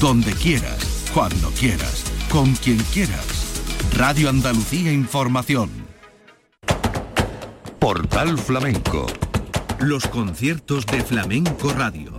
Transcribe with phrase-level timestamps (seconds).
[0.00, 3.62] donde quieras, cuando quieras, con quien quieras.
[3.96, 5.70] Radio Andalucía Información.
[7.78, 9.06] Portal Flamenco.
[9.78, 12.12] Los conciertos de Flamenco Radio.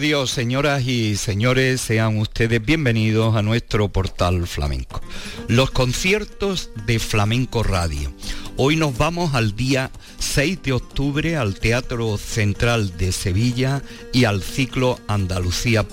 [0.00, 5.00] Dios, señoras y señores, sean ustedes bienvenidos a nuestro portal flamenco.
[5.46, 8.12] Los conciertos de Flamenco Radio.
[8.56, 14.42] Hoy nos vamos al día 6 de octubre al Teatro Central de Sevilla y al
[14.42, 15.86] ciclo Andalucía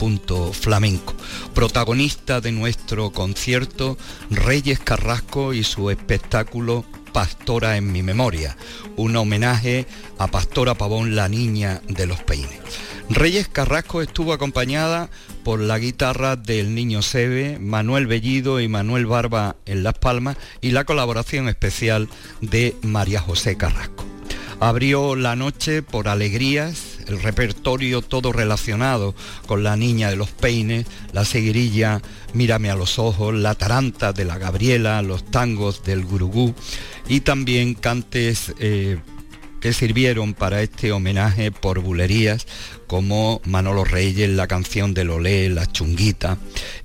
[0.53, 1.13] Flamenco.
[1.53, 3.97] Protagonista de nuestro concierto,
[4.29, 8.55] Reyes Carrasco y su espectáculo Pastora en mi memoria,
[8.95, 9.85] un homenaje
[10.17, 12.59] a Pastora Pavón, la niña de los peines.
[13.13, 15.09] Reyes Carrasco estuvo acompañada
[15.43, 20.71] por la guitarra del Niño Sebe, Manuel Bellido y Manuel Barba en Las Palmas y
[20.71, 22.07] la colaboración especial
[22.39, 24.05] de María José Carrasco.
[24.61, 29.15] Abrió la noche por alegrías, el repertorio todo relacionado
[29.47, 32.01] con la niña de los peines, la seguirilla
[32.33, 36.53] Mírame a los ojos, la taranta de la Gabriela, los tangos del gurugú
[37.09, 38.99] y también cantes eh,
[39.61, 42.47] que sirvieron para este homenaje por bulerías
[42.87, 46.37] como Manolo Reyes, la canción del Olé, la chunguita,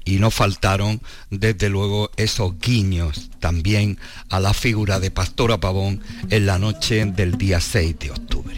[0.04, 6.46] y no faltaron desde luego esos guiños también a la figura de Pastora Pavón en
[6.46, 8.56] la noche del día 6 de octubre.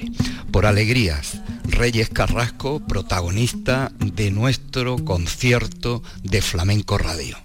[0.51, 7.39] Por alegrías, Reyes Carrasco, protagonista de nuestro concierto de Flamenco Radio.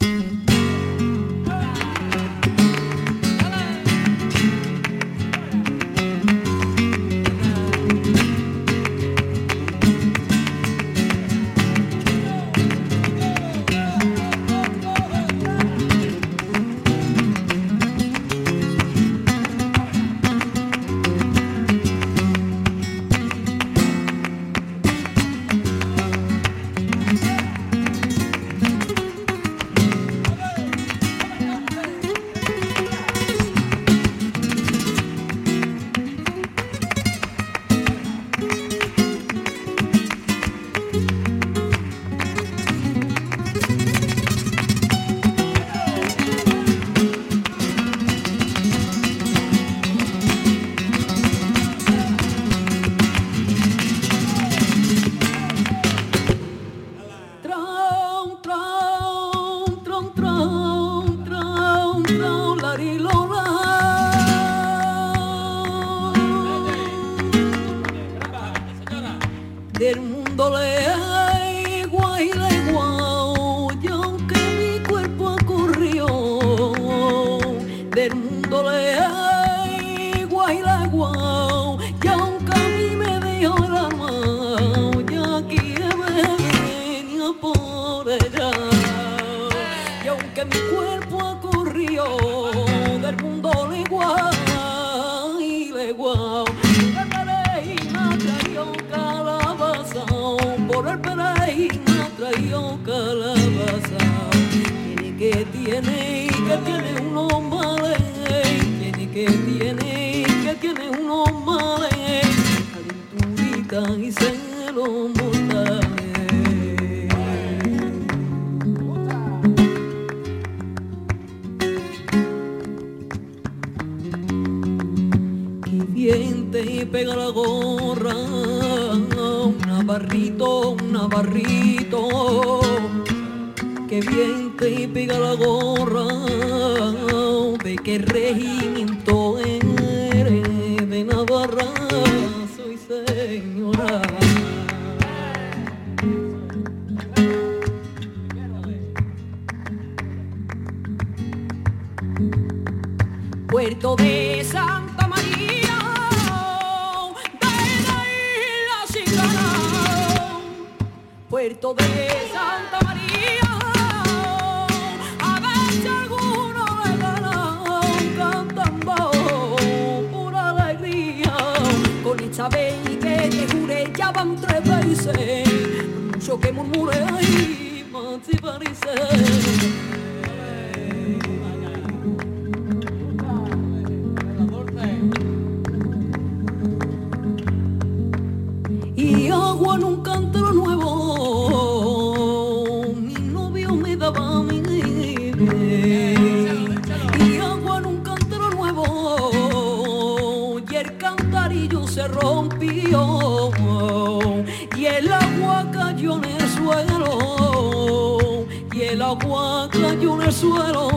[204.77, 210.89] Y el agua cayó en el suelo y el agua cayó en el suelo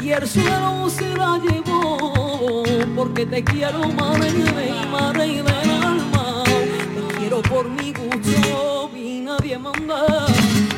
[0.00, 2.64] y el suelo se la llevó
[2.96, 6.44] porque te quiero madre y madre del alma.
[6.44, 10.26] Te quiero por mi gusto y nadie manda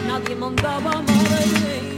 [0.07, 1.98] nadie mandaba madre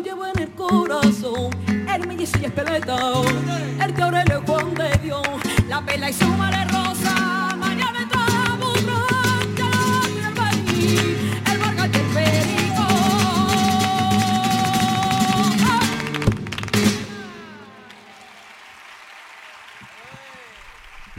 [0.00, 1.50] llevo en el corazón.
[1.68, 2.96] El mellizo y espeleta,
[3.84, 5.26] el que Aurelio Juan de Dios,
[5.68, 7.49] la pela y su madre rosa.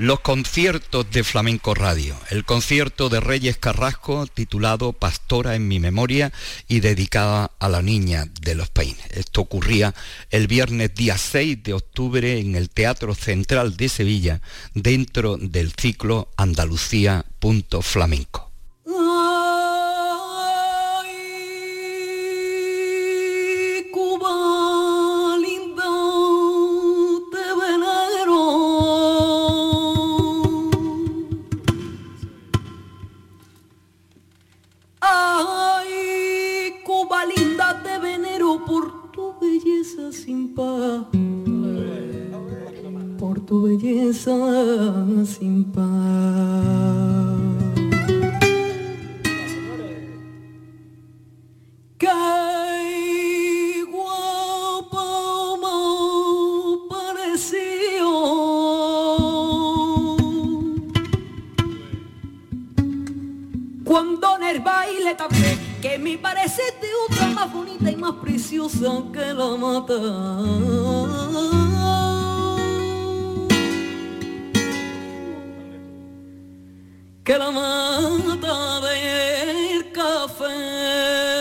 [0.01, 2.15] Los conciertos de Flamenco Radio.
[2.31, 6.33] El concierto de Reyes Carrasco titulado Pastora en mi memoria
[6.67, 9.05] y dedicada a la niña de los peines.
[9.11, 9.93] Esto ocurría
[10.31, 14.41] el viernes día 6 de octubre en el Teatro Central de Sevilla
[14.73, 17.23] dentro del ciclo Andalucía
[40.31, 41.09] sin par.
[43.19, 44.37] Por tu belleza
[45.25, 47.41] sin par.
[51.97, 52.17] Qué
[53.93, 55.07] guapa
[55.63, 55.77] me
[56.93, 58.07] pareció.
[63.83, 65.60] Cuando en el baile tapé
[65.91, 69.99] que me pareciste otra más bonita y más preciosa que la mata.
[77.25, 81.40] Que la mata del café.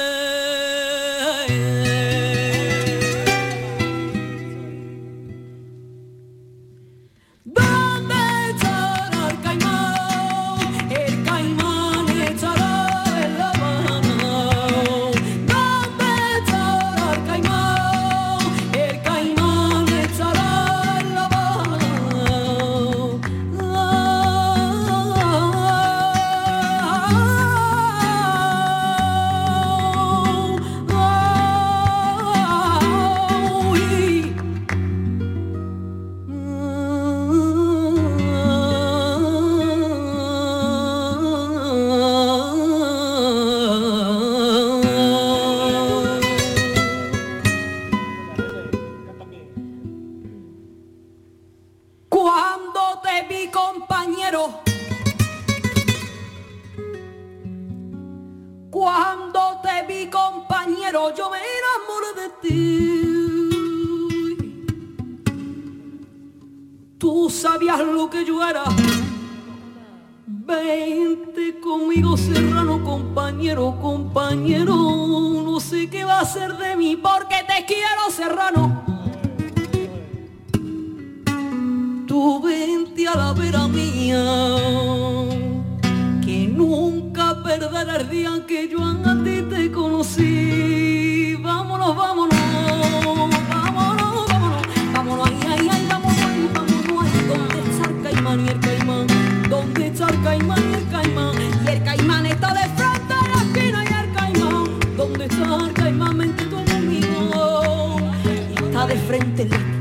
[108.91, 109.80] De frente en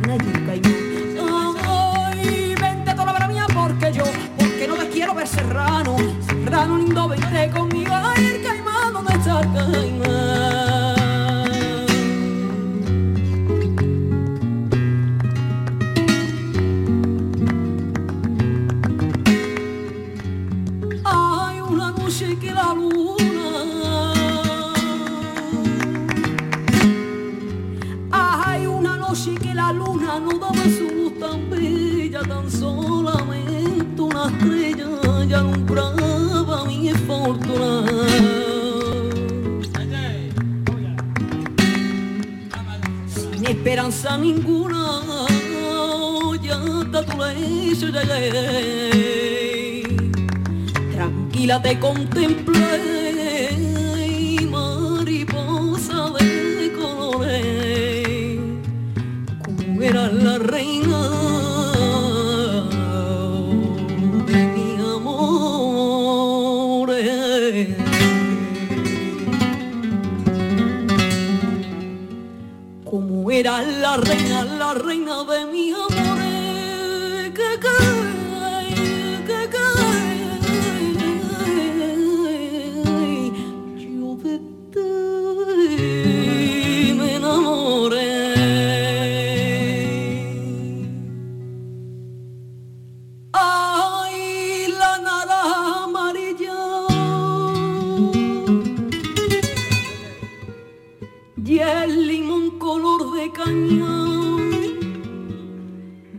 [101.96, 104.80] limón color de cañón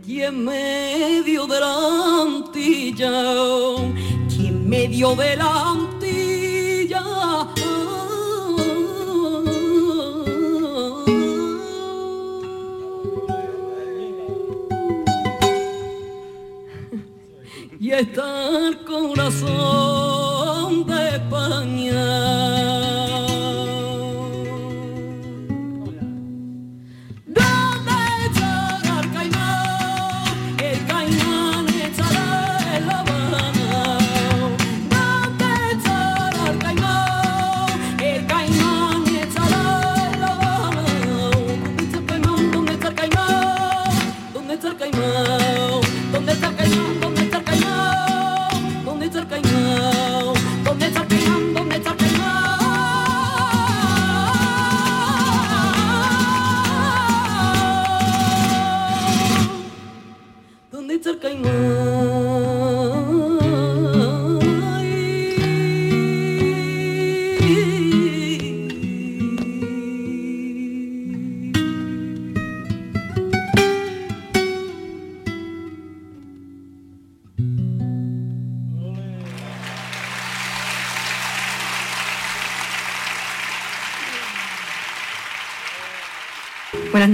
[0.07, 3.13] y en medio de la antilla
[4.39, 7.05] y en medio de la antilla
[17.79, 20.10] y está el corazón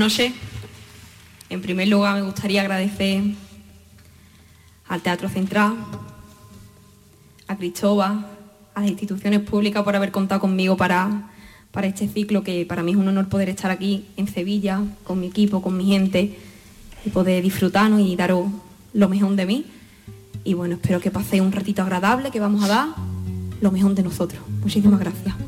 [0.06, 0.32] noches.
[1.50, 3.24] En primer lugar, me gustaría agradecer
[4.86, 5.74] al Teatro Central,
[7.48, 8.24] a Cristóbal,
[8.76, 11.28] a las instituciones públicas por haber contado conmigo para,
[11.72, 15.18] para este ciclo, que para mí es un honor poder estar aquí en Sevilla, con
[15.18, 16.38] mi equipo, con mi gente,
[17.04, 18.46] y poder disfrutarnos y daros
[18.92, 19.64] lo mejor de mí.
[20.44, 22.88] Y bueno, espero que paséis un ratito agradable, que vamos a dar
[23.60, 24.40] lo mejor de nosotros.
[24.62, 25.45] Muchísimas gracias.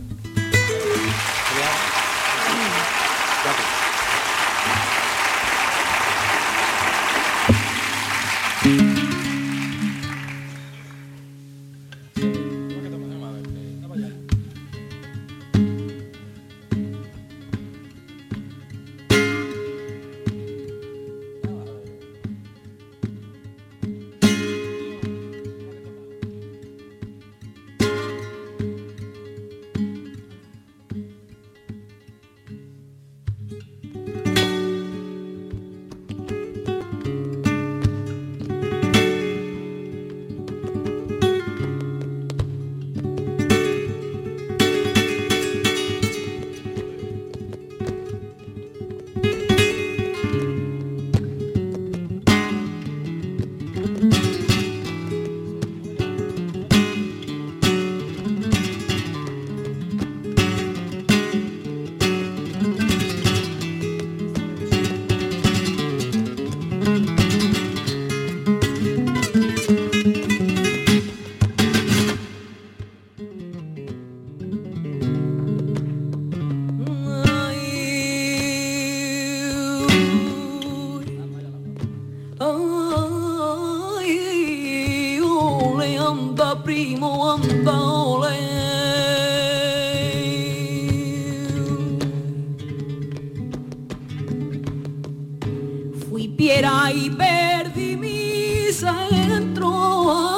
[96.38, 100.37] Piedra y perdí mi centro.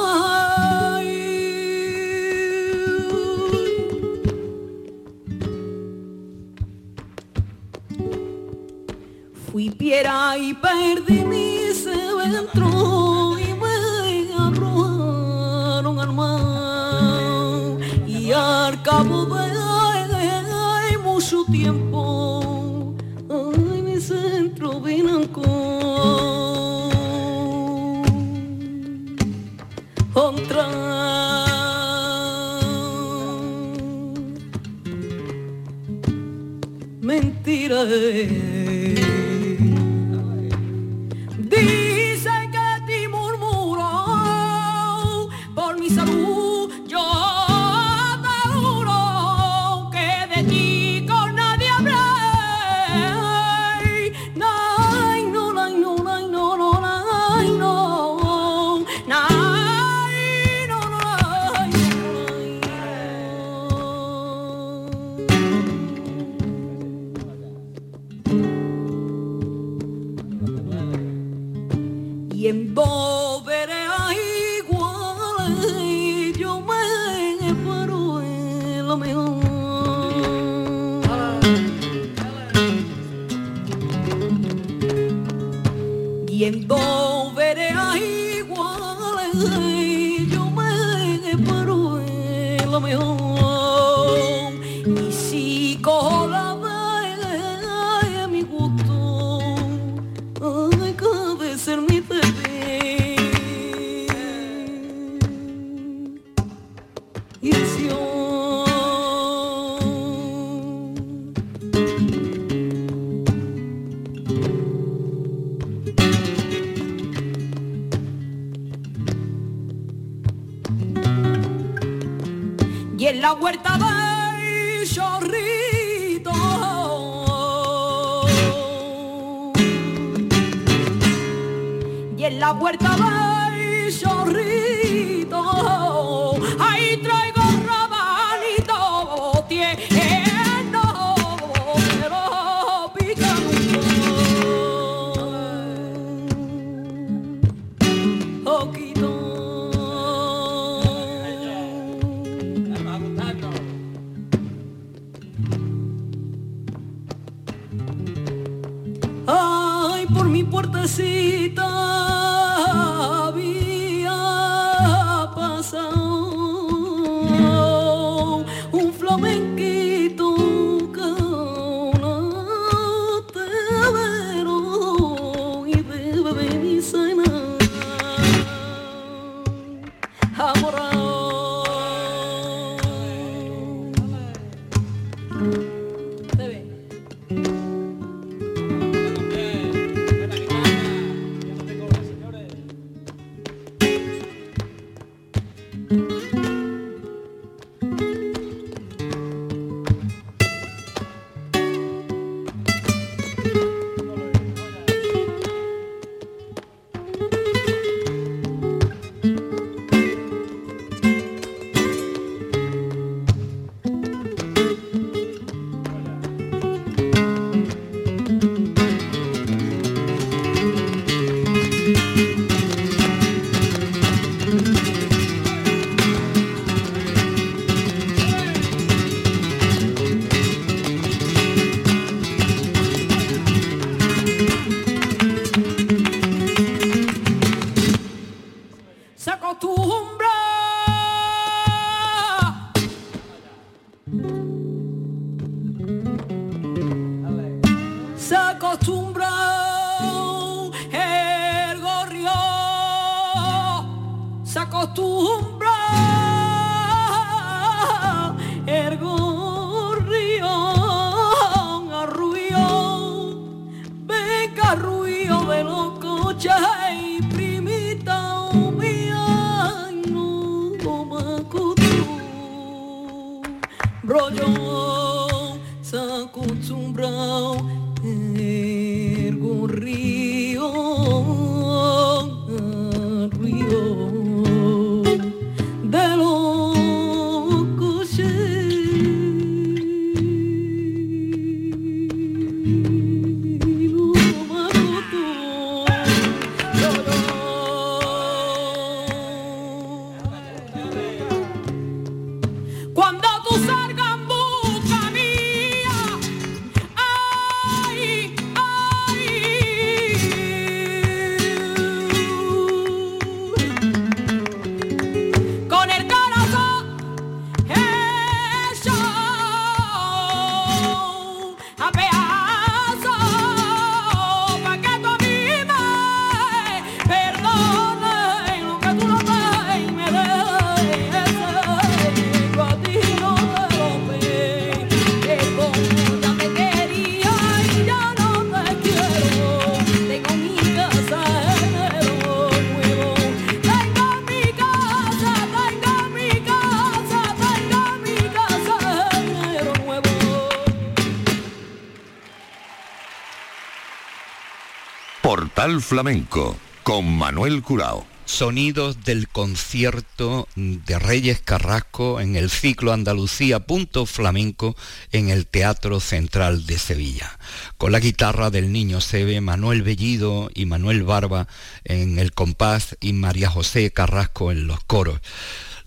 [355.81, 358.05] Flamenco con Manuel Curao.
[358.25, 364.75] Sonidos del concierto de Reyes Carrasco en el ciclo Andalucía Punto Flamenco
[365.11, 367.37] en el Teatro Central de Sevilla.
[367.77, 371.47] Con la guitarra del niño Sebe, Manuel Bellido y Manuel Barba
[371.83, 375.19] en el compás y María José Carrasco en los coros.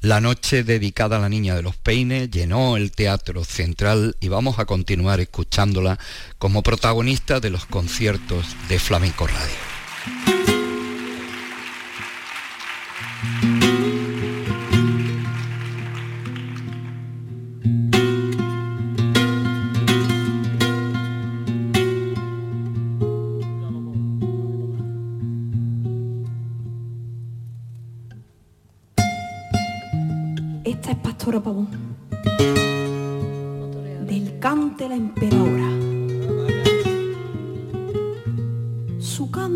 [0.00, 4.58] La noche dedicada a la Niña de los Peines llenó el Teatro Central y vamos
[4.58, 5.98] a continuar escuchándola
[6.36, 9.73] como protagonista de los conciertos de Flamenco Radio.
[10.04, 10.28] thank
[13.44, 13.53] you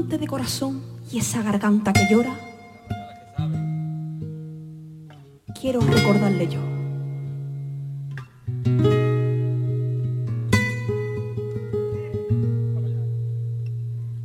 [0.06, 0.80] De corazón
[1.10, 2.34] y esa garganta que llora.
[5.60, 6.60] Quiero recordarle yo.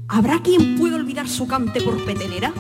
[0.08, 2.54] ¿Habrá quien pueda olvidar su cante por petenera?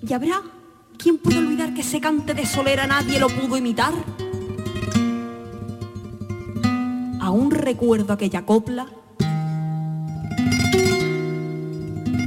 [0.00, 0.42] ¿Y habrá
[0.96, 3.92] quien puede olvidar que ese cante de solera nadie lo pudo imitar?
[7.64, 8.86] Recuerdo aquella copla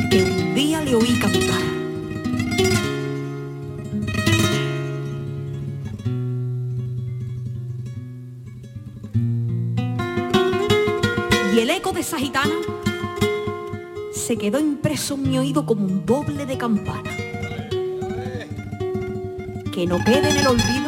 [0.09, 1.61] que un día le oí cantar.
[11.53, 12.55] Y el eco de esa gitana
[14.11, 17.11] se quedó impreso en mi oído como un doble de campana
[19.71, 20.86] que no quede en el olvido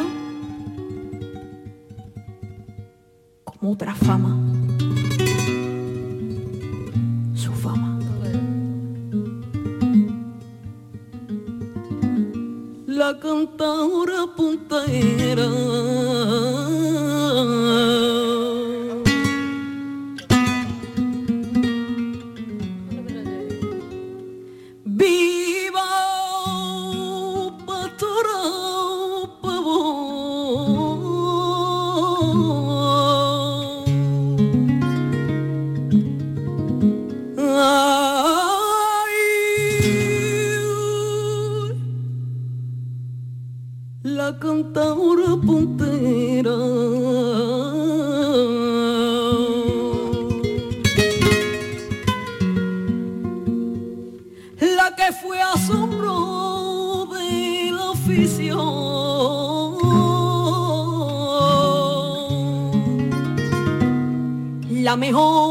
[65.00, 65.49] me home.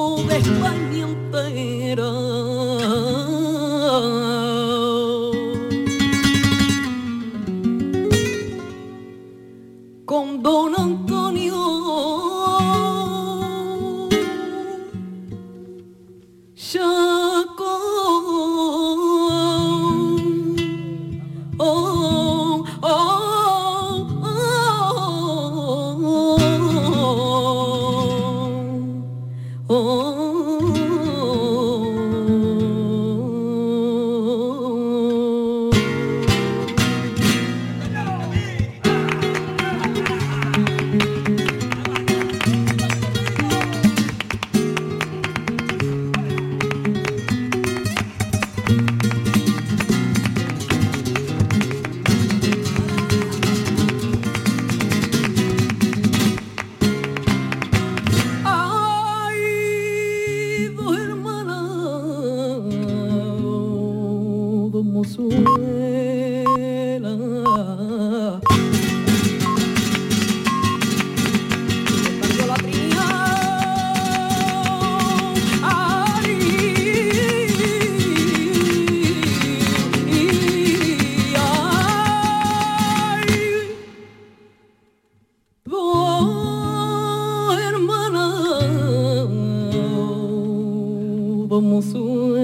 [91.62, 92.39] musul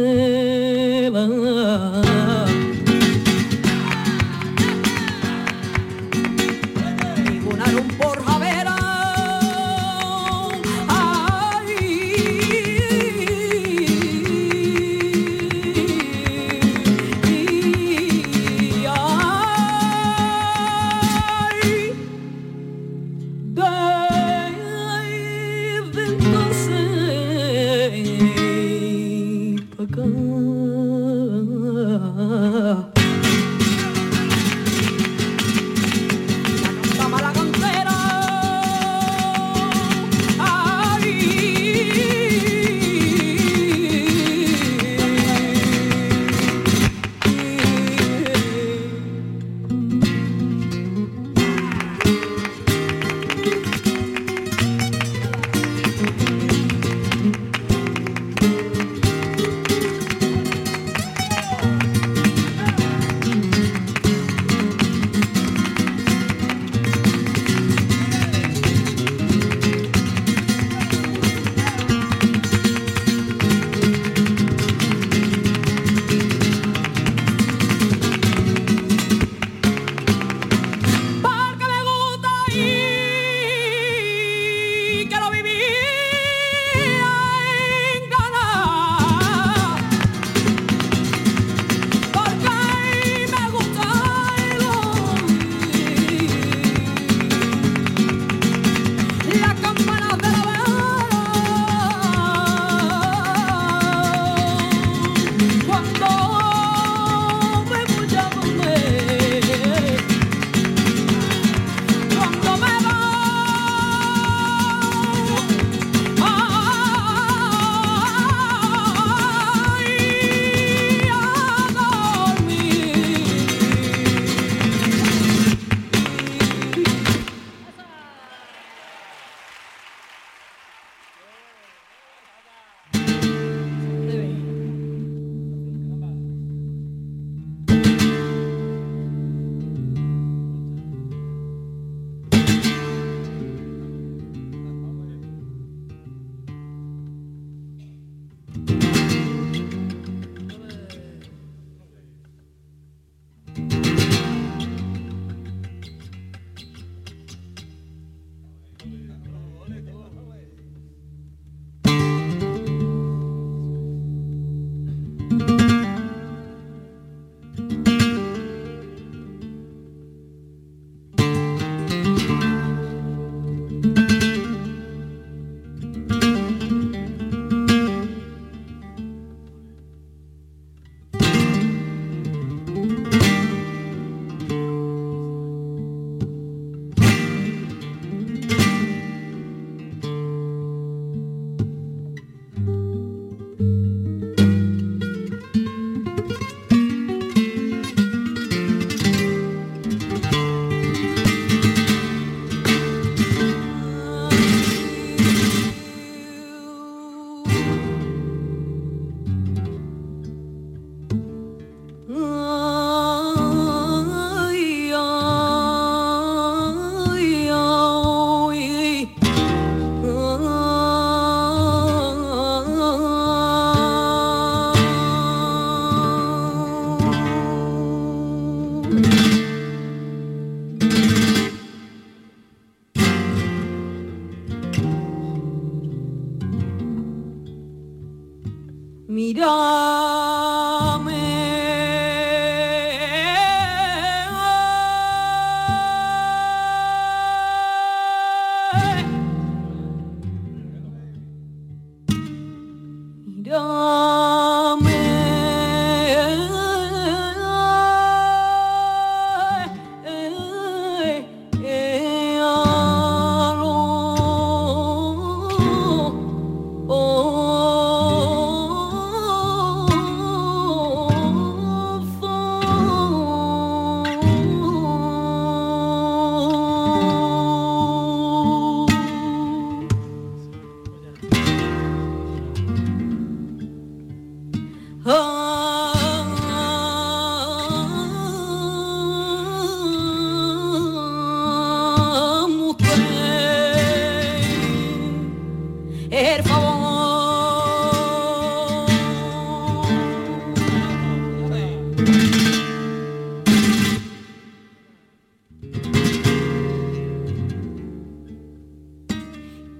[99.37, 99.84] la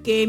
[0.06, 0.28] que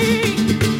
[0.00, 0.79] me.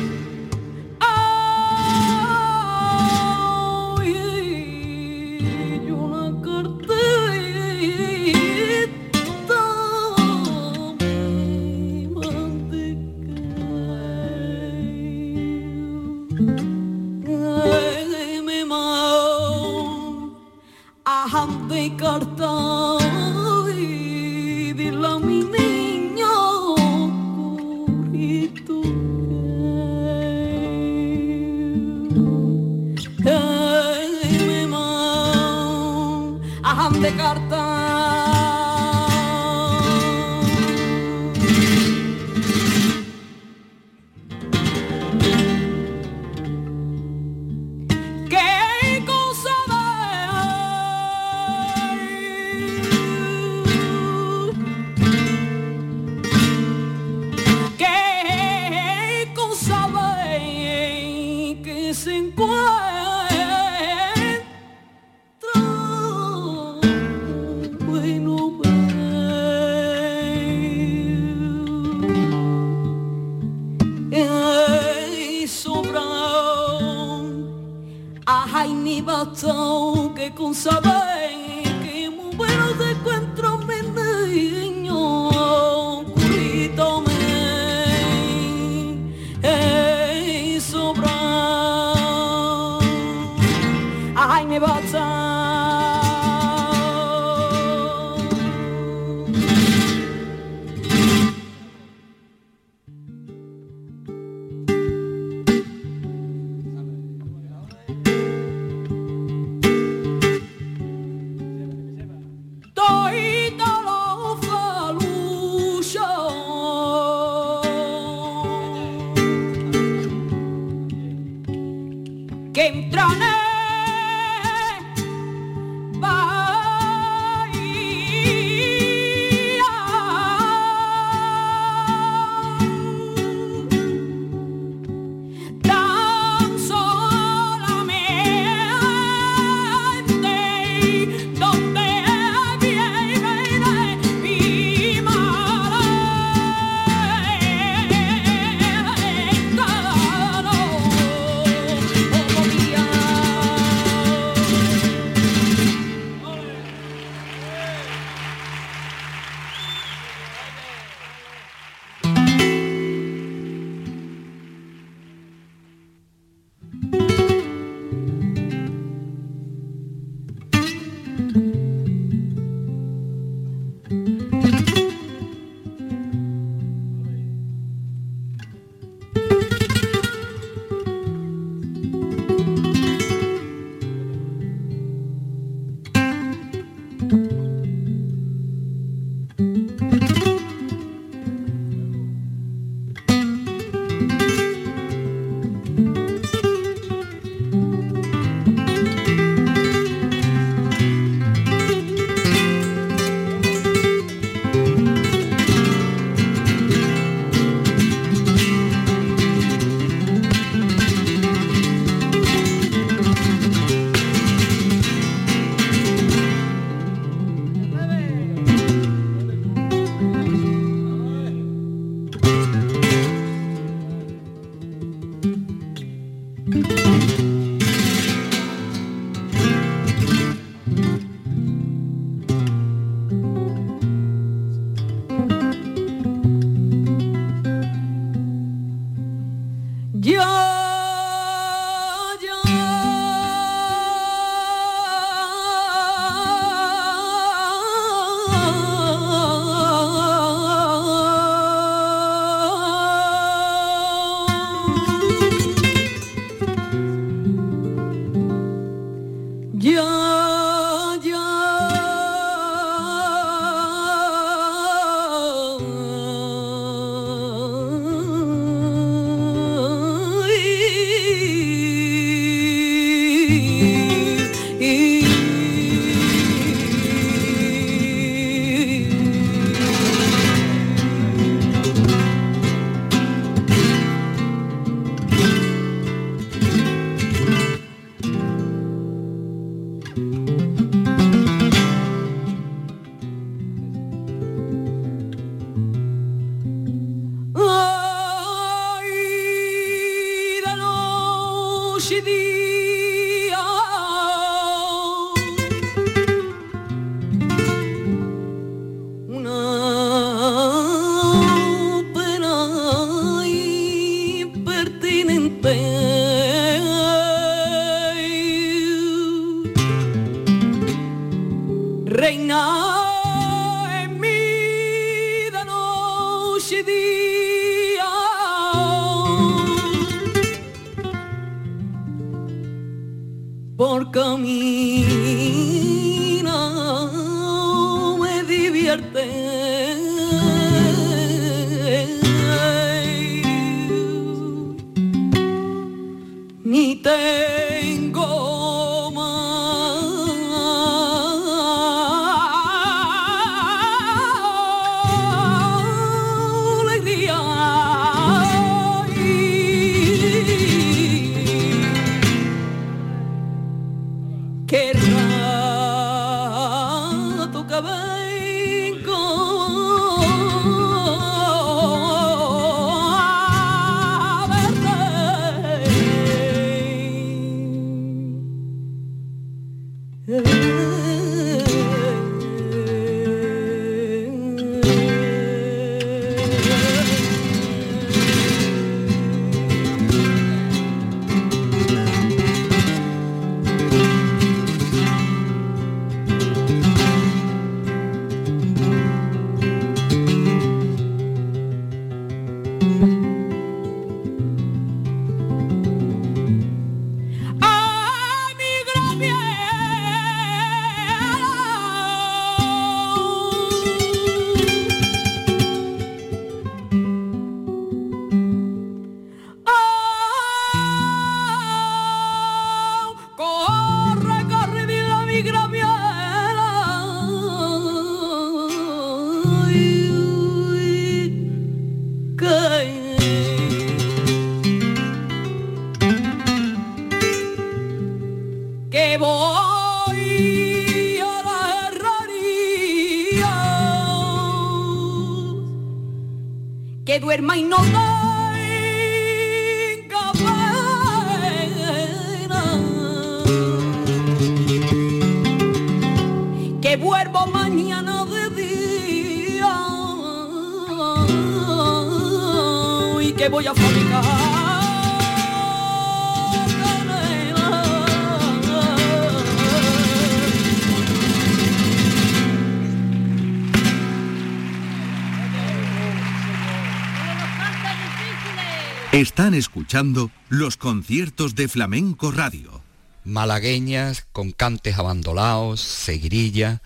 [480.29, 482.61] Los conciertos de Flamenco Radio.
[483.05, 486.61] Malagueñas con cantes abandonados, seguirilla,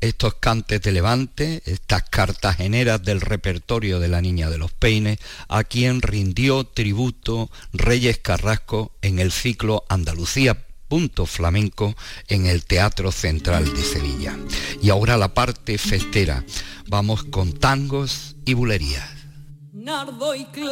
[0.00, 5.18] estos cantes de levante, estas cartageneras del repertorio de la Niña de los Peines,
[5.48, 11.96] a quien rindió tributo Reyes Carrasco en el ciclo Andalucía punto flamenco
[12.28, 14.38] en el Teatro Central de Sevilla.
[14.80, 16.44] Y ahora la parte festera.
[16.86, 19.17] Vamos con tangos y bulerías
[19.80, 20.68] Nardo y clavelín.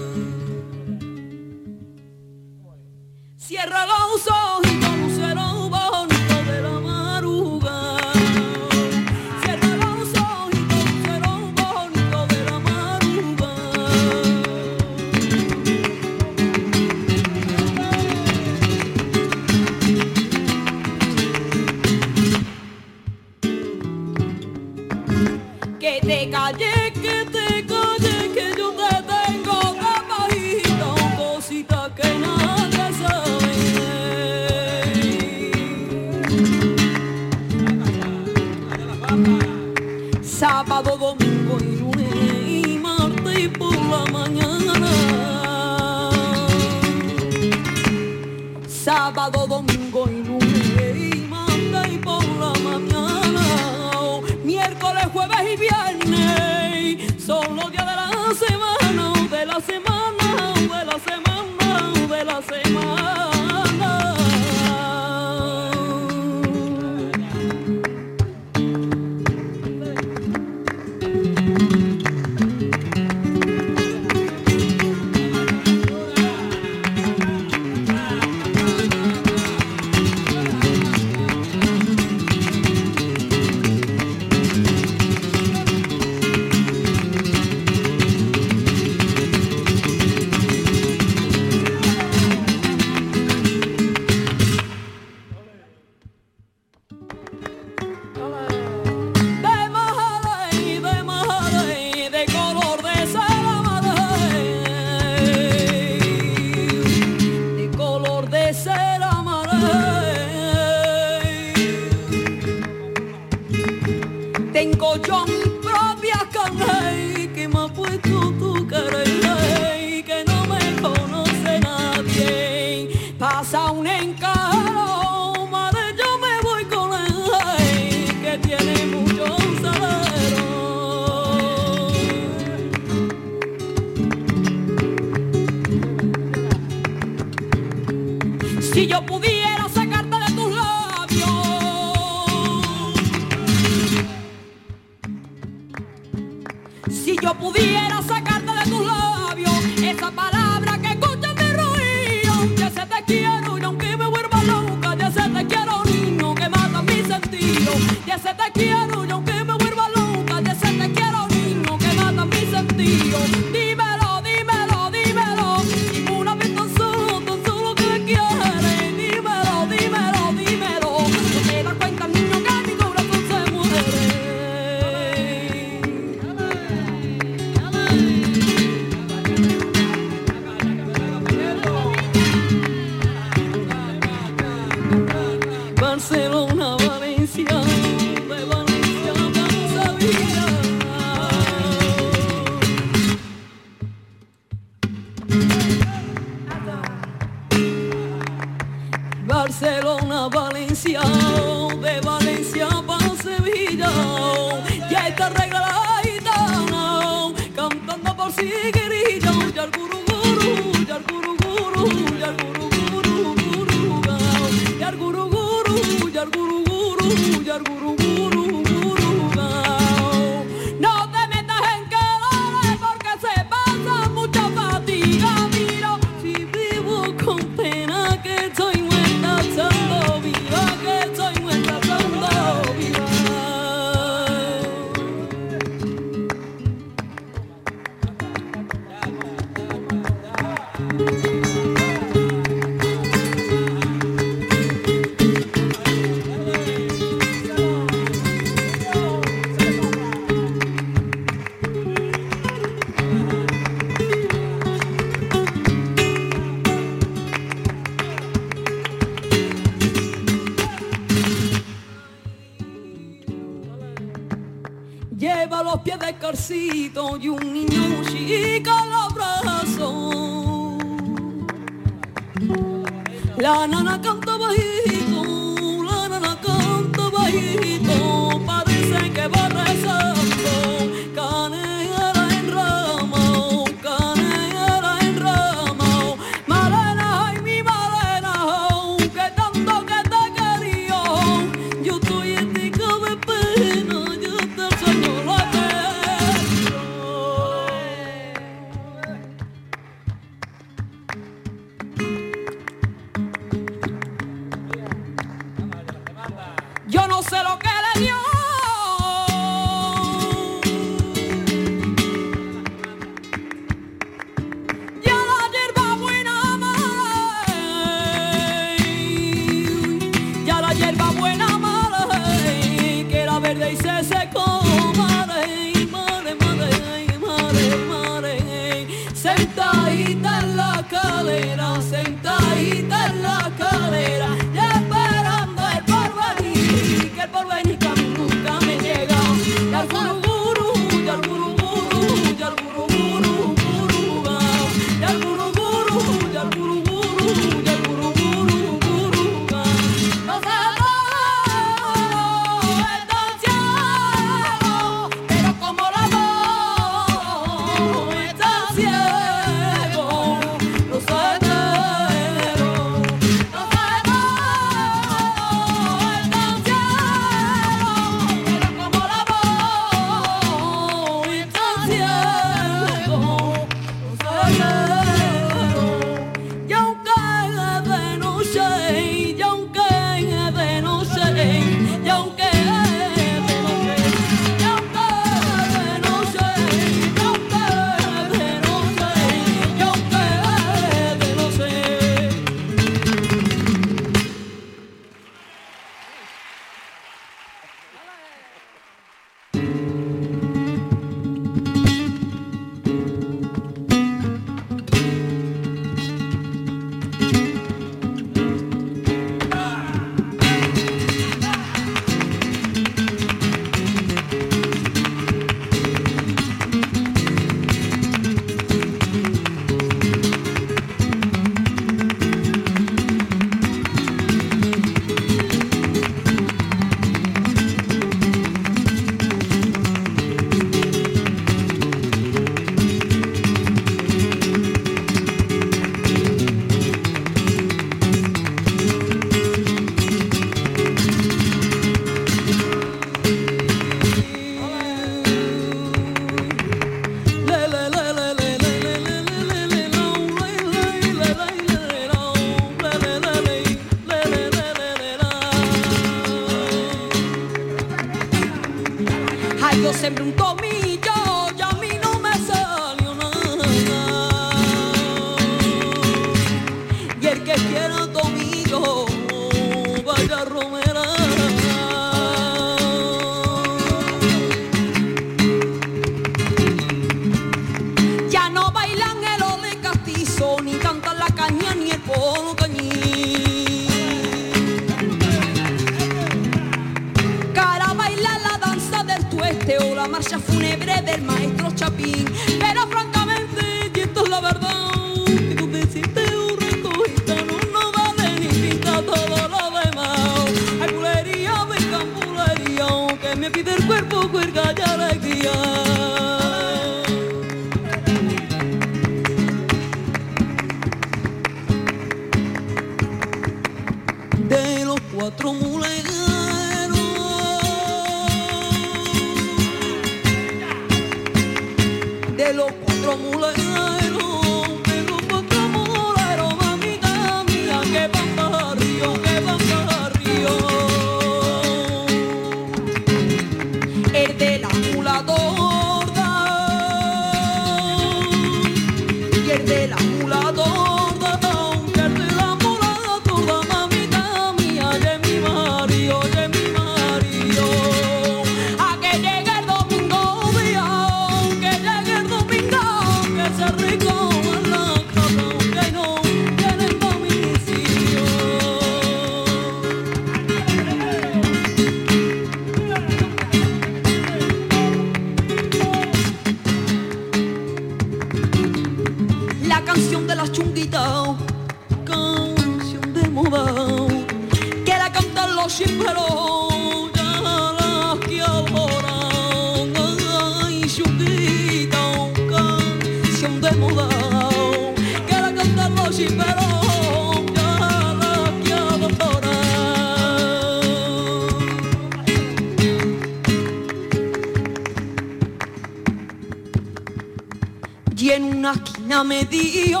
[599.50, 600.00] dio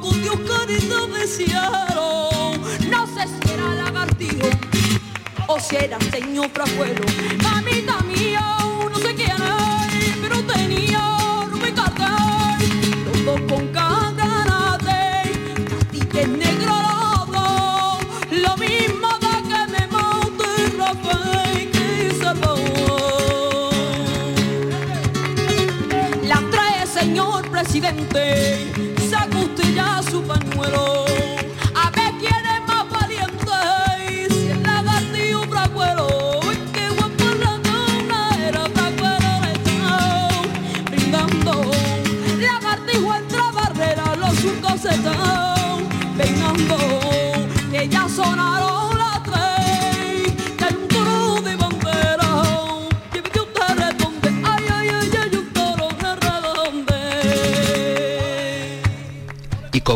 [0.00, 2.28] con Dios caridad de cielo.
[2.90, 4.48] No sé si era lagartijo
[5.46, 7.02] o si era señor frajuelo.
[7.42, 8.58] Mamita mía,
[8.90, 9.79] no sé quién es.
[29.08, 31.04] Saca usted ya su pañuelo.
[31.74, 36.40] A ver quién es más valiente, si el lagartillo fracuelo.
[36.48, 38.64] Uy, qué guapo la cuna era
[39.64, 40.42] chao,
[40.90, 41.70] brindando.
[42.40, 45.39] Lagartijo entra barrera, los surcos están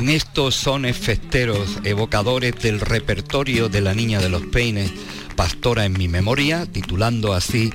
[0.09, 4.91] estos sones festeros evocadores del repertorio de la Niña de los Peines,
[5.37, 7.73] Pastora en mi memoria, titulando así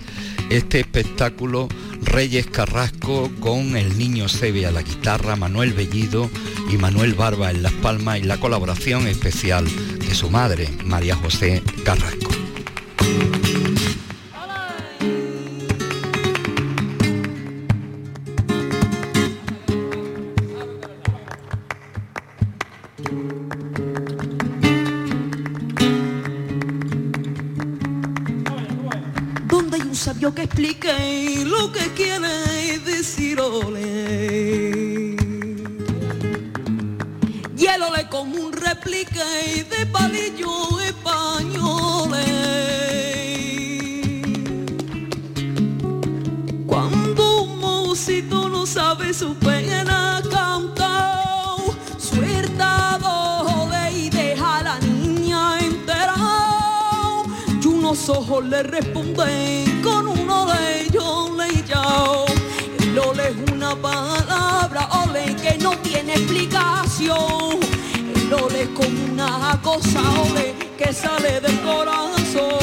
[0.49, 1.67] este espectáculo
[2.01, 6.29] Reyes Carrasco con el niño Sebe a la guitarra, Manuel Bellido
[6.71, 9.65] y Manuel Barba en las palmas y la colaboración especial
[9.99, 12.38] de su madre, María José Carrasco.
[37.59, 39.21] Hielole como un replique
[39.69, 42.25] de palillo españoles.
[46.65, 51.57] Cuando un mocito no sabe su pena cantar,
[51.97, 56.15] suelta doble y deja a la niña entera.
[57.61, 62.25] Y unos ojos le responden con uno de ellos le yao.
[62.79, 65.78] El ole es una palabra, ole, que no
[66.13, 67.59] explicación.
[68.15, 72.58] El ole es como una cosa, ole, que sale del corazón.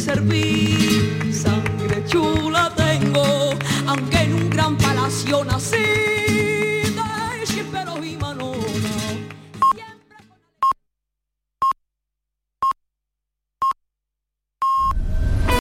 [0.00, 1.32] Servir.
[1.32, 2.69] Sangre chula